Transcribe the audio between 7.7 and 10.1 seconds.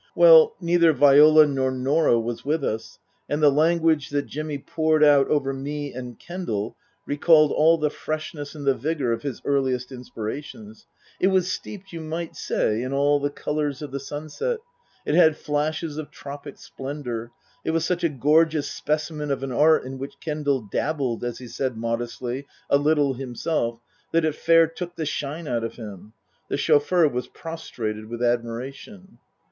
the freshness and the vigour of his earliest